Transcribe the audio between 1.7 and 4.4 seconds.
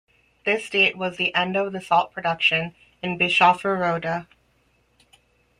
the salt production in Bischofferode.